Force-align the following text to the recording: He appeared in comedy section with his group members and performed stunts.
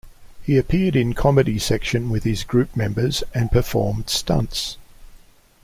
He 0.41 0.57
appeared 0.57 0.95
in 0.95 1.13
comedy 1.13 1.59
section 1.59 2.09
with 2.09 2.23
his 2.23 2.43
group 2.43 2.75
members 2.75 3.23
and 3.35 3.51
performed 3.51 4.09
stunts. 4.09 4.77